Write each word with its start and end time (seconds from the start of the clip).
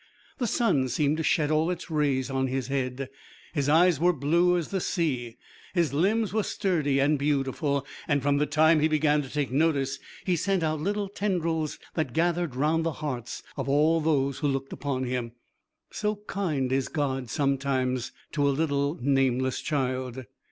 The 0.39 0.47
sun 0.47 0.87
seemed 0.87 1.17
to 1.17 1.23
shed 1.23 1.51
all 1.51 1.69
its 1.69 1.91
rays 1.91 2.31
on 2.31 2.47
his 2.47 2.69
head; 2.69 3.07
his 3.53 3.69
eyes 3.69 3.99
were 3.99 4.13
blue 4.13 4.57
as 4.57 4.69
the 4.69 4.81
sea; 4.81 5.37
his 5.75 5.93
limbs 5.93 6.33
were 6.33 6.41
sturdy 6.41 6.97
and 6.97 7.19
beautiful, 7.19 7.85
and 8.07 8.23
from 8.23 8.37
the 8.37 8.47
time 8.47 8.79
he 8.79 8.87
began 8.87 9.21
to 9.21 9.29
take 9.29 9.51
notice 9.51 9.99
he 10.25 10.35
sent 10.35 10.63
out 10.63 10.81
little 10.81 11.07
tendrils 11.07 11.77
that 11.93 12.13
gathered 12.13 12.55
round 12.55 12.83
the 12.83 12.93
hearts 13.05 13.43
of 13.55 13.69
all 13.69 14.01
those 14.01 14.39
who 14.39 14.47
looked 14.47 14.73
upon 14.73 15.03
him. 15.03 15.33
So 15.91 16.15
kind 16.25 16.71
is 16.71 16.87
God 16.87 17.29
sometimes 17.29 18.11
to 18.31 18.49
a 18.49 18.49
little 18.49 18.97
nameless 19.03 19.59
child. 19.61 20.25